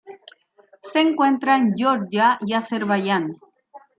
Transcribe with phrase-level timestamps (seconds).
[0.81, 3.37] Se encuentra en Georgia y Azerbayán.